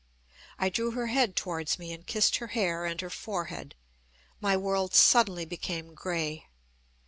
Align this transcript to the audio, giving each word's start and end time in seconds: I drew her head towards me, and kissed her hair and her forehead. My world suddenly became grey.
I 0.57 0.69
drew 0.69 0.89
her 0.93 1.05
head 1.13 1.35
towards 1.35 1.77
me, 1.77 1.93
and 1.93 2.07
kissed 2.07 2.37
her 2.37 2.47
hair 2.47 2.85
and 2.85 2.99
her 3.01 3.09
forehead. 3.11 3.75
My 4.39 4.57
world 4.57 4.95
suddenly 4.95 5.45
became 5.45 5.93
grey. 5.93 6.47